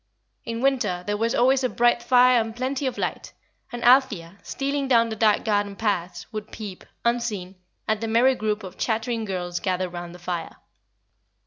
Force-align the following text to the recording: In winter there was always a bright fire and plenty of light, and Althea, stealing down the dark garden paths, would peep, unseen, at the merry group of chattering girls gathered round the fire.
In 0.45 0.61
winter 0.61 1.03
there 1.05 1.15
was 1.15 1.35
always 1.35 1.63
a 1.63 1.69
bright 1.69 2.01
fire 2.01 2.41
and 2.41 2.55
plenty 2.55 2.87
of 2.87 2.97
light, 2.97 3.33
and 3.71 3.83
Althea, 3.85 4.39
stealing 4.41 4.87
down 4.87 5.09
the 5.09 5.15
dark 5.15 5.45
garden 5.45 5.75
paths, 5.75 6.25
would 6.33 6.51
peep, 6.51 6.83
unseen, 7.05 7.53
at 7.87 8.01
the 8.01 8.07
merry 8.07 8.33
group 8.33 8.63
of 8.63 8.79
chattering 8.79 9.25
girls 9.25 9.59
gathered 9.59 9.89
round 9.93 10.15
the 10.15 10.17
fire. 10.17 10.55